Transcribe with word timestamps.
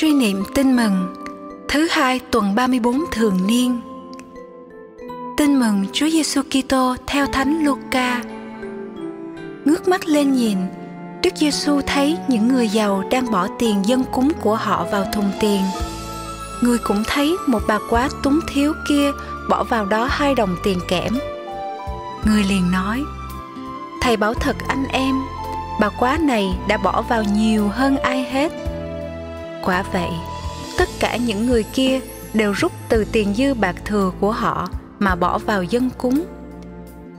Suy 0.00 0.12
niệm 0.12 0.44
tin 0.54 0.76
mừng 0.76 1.14
Thứ 1.68 1.88
hai 1.90 2.20
tuần 2.30 2.54
34 2.54 3.00
thường 3.12 3.46
niên 3.46 3.80
Tin 5.36 5.58
mừng 5.58 5.86
Chúa 5.92 6.08
Giêsu 6.08 6.42
Kitô 6.42 6.96
theo 7.06 7.26
Thánh 7.26 7.64
Luca. 7.64 8.22
Ngước 9.64 9.88
mắt 9.88 10.08
lên 10.08 10.32
nhìn, 10.32 10.58
Đức 11.22 11.30
Giêsu 11.36 11.80
thấy 11.86 12.16
những 12.28 12.48
người 12.48 12.68
giàu 12.68 13.04
đang 13.10 13.30
bỏ 13.30 13.48
tiền 13.58 13.82
dân 13.86 14.04
cúng 14.12 14.32
của 14.40 14.56
họ 14.56 14.86
vào 14.92 15.04
thùng 15.12 15.30
tiền. 15.40 15.62
Người 16.62 16.78
cũng 16.78 17.02
thấy 17.06 17.36
một 17.46 17.62
bà 17.68 17.78
quá 17.90 18.08
túng 18.22 18.40
thiếu 18.48 18.72
kia 18.88 19.10
bỏ 19.48 19.64
vào 19.64 19.86
đó 19.86 20.08
hai 20.10 20.34
đồng 20.34 20.56
tiền 20.64 20.78
kẽm. 20.88 21.18
Người 22.24 22.44
liền 22.44 22.70
nói, 22.70 23.02
Thầy 24.00 24.16
bảo 24.16 24.34
thật 24.34 24.56
anh 24.68 24.84
em, 24.92 25.14
bà 25.80 25.88
quá 25.88 26.18
này 26.20 26.58
đã 26.68 26.76
bỏ 26.76 27.02
vào 27.02 27.22
nhiều 27.22 27.68
hơn 27.68 27.96
ai 27.96 28.24
hết. 28.24 28.69
Quả 29.64 29.82
vậy, 29.92 30.10
tất 30.78 30.88
cả 31.00 31.16
những 31.16 31.46
người 31.46 31.62
kia 31.62 32.00
đều 32.34 32.52
rút 32.52 32.72
từ 32.88 33.04
tiền 33.12 33.34
dư 33.34 33.54
bạc 33.54 33.76
thừa 33.84 34.10
của 34.20 34.32
họ 34.32 34.68
mà 34.98 35.14
bỏ 35.14 35.38
vào 35.38 35.62
dân 35.62 35.90
cúng. 35.98 36.24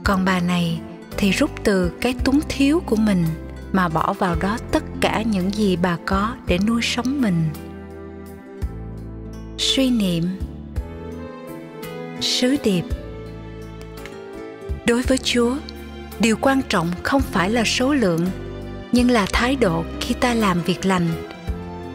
Còn 0.04 0.24
bà 0.24 0.40
này 0.40 0.80
thì 1.16 1.30
rút 1.30 1.50
từ 1.64 1.92
cái 2.00 2.14
túng 2.24 2.40
thiếu 2.48 2.82
của 2.86 2.96
mình 2.96 3.24
mà 3.72 3.88
bỏ 3.88 4.12
vào 4.12 4.36
đó 4.40 4.58
tất 4.72 4.82
cả 5.00 5.22
những 5.22 5.50
gì 5.54 5.76
bà 5.76 5.96
có 6.06 6.34
để 6.46 6.58
nuôi 6.66 6.80
sống 6.82 7.20
mình. 7.22 7.48
Suy 9.58 9.90
niệm. 9.90 10.24
Sứ 12.20 12.56
điệp. 12.64 12.82
Đối 14.86 15.02
với 15.02 15.18
chúa 15.18 15.56
điều 16.20 16.36
quan 16.40 16.60
trọng 16.68 16.88
không 17.02 17.20
phải 17.20 17.50
là 17.50 17.64
số 17.64 17.94
lượng 17.94 18.26
nhưng 18.92 19.10
là 19.10 19.26
thái 19.32 19.56
độ 19.56 19.84
khi 20.00 20.14
ta 20.14 20.34
làm 20.34 20.62
việc 20.62 20.86
lành 20.86 21.08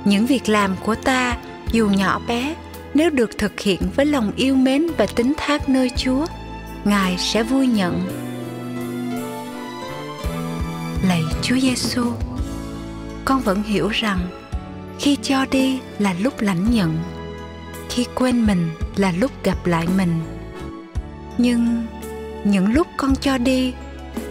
những 0.07 0.25
việc 0.25 0.49
làm 0.49 0.75
của 0.85 0.95
ta 0.95 1.38
dù 1.72 1.89
nhỏ 1.89 2.22
bé 2.27 2.55
nếu 2.94 3.09
được 3.09 3.38
thực 3.38 3.59
hiện 3.59 3.81
với 3.95 4.05
lòng 4.05 4.31
yêu 4.36 4.55
mến 4.55 4.88
và 4.97 5.05
tính 5.05 5.33
thác 5.38 5.69
nơi 5.69 5.91
Chúa, 5.95 6.25
Ngài 6.86 7.17
sẽ 7.17 7.44
vui 7.44 7.67
nhận. 7.67 8.08
Lạy 11.08 11.23
Chúa 11.41 11.55
Giêsu, 11.59 12.03
con 13.25 13.41
vẫn 13.41 13.64
hiểu 13.64 13.89
rằng 13.89 14.19
khi 14.99 15.17
cho 15.22 15.45
đi 15.52 15.80
là 15.99 16.16
lúc 16.21 16.42
lãnh 16.42 16.71
nhận, 16.71 16.97
khi 17.89 18.05
quên 18.16 18.45
mình 18.45 18.69
là 18.95 19.11
lúc 19.11 19.31
gặp 19.44 19.66
lại 19.66 19.88
mình. 19.97 20.19
Nhưng 21.38 21.86
những 22.44 22.73
lúc 22.73 22.88
con 22.97 23.16
cho 23.16 23.38
đi, 23.38 23.73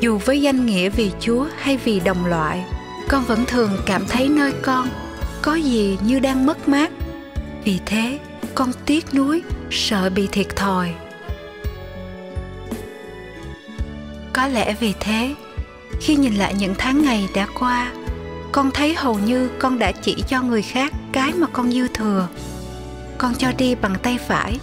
dù 0.01 0.19
với 0.19 0.43
danh 0.43 0.67
nghĩa 0.67 0.89
vì 0.89 1.11
Chúa 1.21 1.47
hay 1.57 1.77
vì 1.77 2.01
đồng 2.01 2.27
loại, 2.27 2.65
con 3.09 3.25
vẫn 3.25 3.45
thường 3.47 3.71
cảm 3.87 4.07
thấy 4.09 4.29
nơi 4.29 4.53
con 4.63 4.89
có 5.47 5.55
gì 5.55 5.99
như 6.03 6.19
đang 6.19 6.47
mất 6.47 6.69
mát. 6.69 6.91
Vì 7.65 7.81
thế, 7.87 8.19
con 8.55 8.73
tiếc 8.87 9.15
nuối 9.15 9.43
sợ 9.71 10.11
bị 10.11 10.29
thiệt 10.33 10.57
thòi. 10.57 10.95
Có 14.33 14.47
lẽ 14.47 14.75
vì 14.81 14.95
thế 15.01 15.35
khi 16.01 16.17
nhìn 16.17 16.35
lại 16.35 16.55
những 16.55 16.75
tháng 16.79 17.03
ngày 17.03 17.29
đã 17.35 17.47
qua 17.59 17.93
con 18.53 18.71
thấy 18.75 18.95
hầu 18.95 19.19
như 19.19 19.51
con 19.59 19.79
đã 19.79 19.93
chỉ 19.93 20.17
cho 20.29 20.43
người 20.43 20.63
khác 20.63 20.93
cái 21.13 21.33
mà 21.33 21.47
con 21.53 21.73
dư 21.73 21.89
thừa. 21.89 22.29
Con 23.19 23.35
cho 23.35 23.53
đi 23.59 23.75
bằng 23.75 23.95
tay 24.03 24.19
phải 24.29 24.59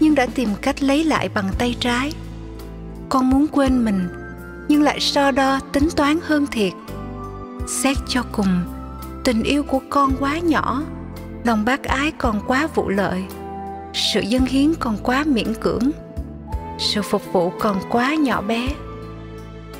nhưng 0.00 0.14
đã 0.14 0.26
tìm 0.26 0.48
cách 0.62 0.82
lấy 0.82 1.04
lại 1.04 1.28
bằng 1.28 1.50
tay 1.58 1.76
trái. 1.80 2.12
Con 3.08 3.30
muốn 3.30 3.46
quên 3.46 3.84
mình 3.84 4.08
nhưng 4.68 4.82
lại 4.82 5.00
so 5.00 5.30
đo 5.30 5.60
tính 5.72 5.88
toán 5.96 6.18
hơn 6.22 6.46
thiệt. 6.46 6.72
Xét 7.66 7.96
cho 8.08 8.22
cùng 8.32 8.64
tình 9.24 9.42
yêu 9.42 9.62
của 9.62 9.80
con 9.90 10.12
quá 10.20 10.38
nhỏ 10.38 10.82
lòng 11.44 11.64
bác 11.64 11.84
ái 11.84 12.12
còn 12.18 12.40
quá 12.46 12.68
vụ 12.74 12.88
lợi, 12.88 13.24
sự 13.92 14.20
dân 14.20 14.46
hiến 14.46 14.74
còn 14.80 14.96
quá 15.02 15.24
miễn 15.26 15.54
cưỡng, 15.54 15.90
sự 16.78 17.02
phục 17.02 17.32
vụ 17.32 17.52
còn 17.58 17.80
quá 17.90 18.14
nhỏ 18.14 18.42
bé. 18.42 18.68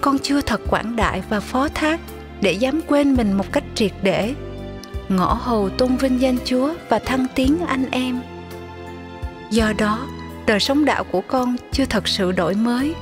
Con 0.00 0.18
chưa 0.18 0.40
thật 0.40 0.60
quảng 0.70 0.96
đại 0.96 1.22
và 1.28 1.40
phó 1.40 1.68
thác 1.68 2.00
để 2.40 2.52
dám 2.52 2.80
quên 2.86 3.14
mình 3.14 3.32
một 3.32 3.52
cách 3.52 3.64
triệt 3.74 3.92
để, 4.02 4.34
ngõ 5.08 5.34
hầu 5.34 5.68
tôn 5.68 5.96
vinh 5.96 6.20
danh 6.20 6.36
chúa 6.44 6.74
và 6.88 6.98
thăng 6.98 7.26
tiến 7.34 7.58
anh 7.66 7.90
em. 7.90 8.20
Do 9.50 9.72
đó, 9.78 10.06
đời 10.46 10.60
sống 10.60 10.84
đạo 10.84 11.04
của 11.04 11.20
con 11.20 11.56
chưa 11.72 11.84
thật 11.84 12.08
sự 12.08 12.32
đổi 12.32 12.54
mới, 12.54 12.94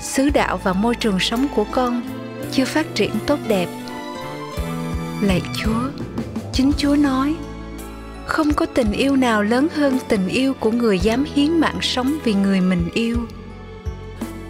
xứ 0.00 0.30
đạo 0.30 0.60
và 0.62 0.72
môi 0.72 0.94
trường 0.94 1.18
sống 1.20 1.46
của 1.54 1.64
con 1.70 2.02
chưa 2.52 2.64
phát 2.64 2.94
triển 2.94 3.10
tốt 3.26 3.38
đẹp 3.48 3.66
lạy 5.22 5.42
chúa, 5.56 5.90
chính 6.52 6.72
chúa 6.78 6.96
nói, 6.96 7.34
không 8.26 8.54
có 8.54 8.66
tình 8.66 8.92
yêu 8.92 9.16
nào 9.16 9.42
lớn 9.42 9.68
hơn 9.74 9.98
tình 10.08 10.28
yêu 10.28 10.54
của 10.60 10.70
người 10.70 10.98
dám 10.98 11.24
hiến 11.34 11.60
mạng 11.60 11.78
sống 11.80 12.18
vì 12.24 12.34
người 12.34 12.60
mình 12.60 12.88
yêu. 12.94 13.16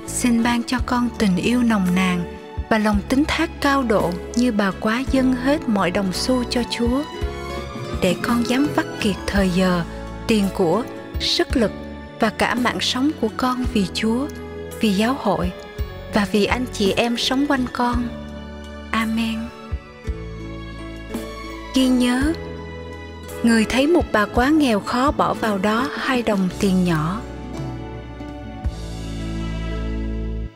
Xin 0.07 0.43
ban 0.43 0.63
cho 0.63 0.79
con 0.87 1.09
tình 1.19 1.37
yêu 1.37 1.63
nồng 1.63 1.87
nàn 1.95 2.37
và 2.71 2.79
lòng 2.79 3.01
tính 3.09 3.25
thác 3.29 3.51
cao 3.61 3.83
độ 3.83 4.11
như 4.37 4.53
bà 4.53 4.71
quá 4.71 5.05
dâng 5.11 5.33
hết 5.33 5.69
mọi 5.69 5.91
đồng 5.91 6.13
xu 6.13 6.45
cho 6.45 6.63
chúa, 6.71 7.03
để 8.03 8.15
con 8.23 8.43
dám 8.49 8.69
vắt 8.75 8.87
kiệt 9.01 9.17
thời 9.27 9.51
giờ, 9.51 9.85
tiền 10.27 10.45
của, 10.55 10.83
sức 11.21 11.57
lực 11.57 11.73
và 12.21 12.31
cả 12.31 12.55
mạng 12.55 12.81
sống 12.81 13.11
của 13.21 13.29
con 13.37 13.65
vì 13.73 13.87
chúa, 13.95 14.27
vì 14.81 14.93
giáo 14.93 15.17
hội 15.19 15.53
và 16.15 16.27
vì 16.33 16.45
anh 16.45 16.65
chị 16.73 16.93
em 16.93 17.17
sống 17.17 17.47
quanh 17.49 17.65
con. 17.73 18.09
Amen 18.91 19.36
ghi 21.77 21.89
nhớ. 21.89 22.33
Người 23.43 23.65
thấy 23.69 23.87
một 23.87 24.05
bà 24.13 24.27
quá 24.27 24.49
nghèo 24.49 24.81
khó 24.81 25.11
bỏ 25.11 25.35
vào 25.35 25.59
đó 25.59 25.89
hai 25.95 26.23
đồng 26.23 26.49
tiền 26.61 26.85
nhỏ. 26.85 27.21